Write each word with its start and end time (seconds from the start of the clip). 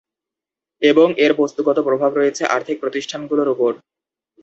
এবং 0.81 1.07
এর 1.17 1.31
বস্তুগত 1.33 1.77
প্রভাব 1.79 2.11
রয়েছে 2.15 2.43
আর্থিক 2.47 2.77
প্রতিষ্ঠানগুলোর 2.81 3.47
উপর। 3.47 3.71